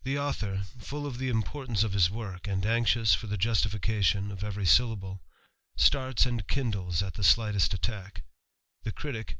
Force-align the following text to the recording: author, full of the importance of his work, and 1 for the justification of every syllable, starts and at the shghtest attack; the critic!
author, 0.17 0.63
full 0.79 1.05
of 1.05 1.19
the 1.19 1.29
importance 1.29 1.83
of 1.83 1.93
his 1.93 2.09
work, 2.09 2.47
and 2.47 2.65
1 2.65 2.85
for 3.19 3.27
the 3.27 3.37
justification 3.37 4.31
of 4.31 4.43
every 4.43 4.65
syllable, 4.65 5.21
starts 5.77 6.25
and 6.25 6.39
at 6.39 6.47
the 6.47 7.11
shghtest 7.21 7.71
attack; 7.75 8.23
the 8.81 8.91
critic! 8.91 9.29